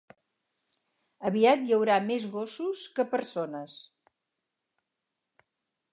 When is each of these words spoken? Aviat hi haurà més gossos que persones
Aviat 1.31 1.67
hi 1.67 1.75
haurà 1.77 1.99
més 2.09 2.25
gossos 2.37 2.81
que 2.97 3.07
persones 3.13 3.79